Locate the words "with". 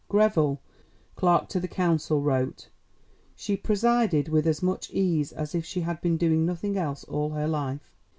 4.29-4.47